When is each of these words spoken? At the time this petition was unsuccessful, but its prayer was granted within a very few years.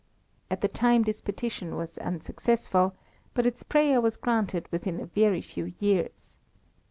At 0.49 0.61
the 0.61 0.67
time 0.67 1.03
this 1.03 1.21
petition 1.21 1.75
was 1.75 1.99
unsuccessful, 1.99 2.95
but 3.35 3.45
its 3.45 3.61
prayer 3.61 4.01
was 4.01 4.17
granted 4.17 4.67
within 4.71 4.99
a 4.99 5.05
very 5.05 5.41
few 5.43 5.73
years. 5.79 6.39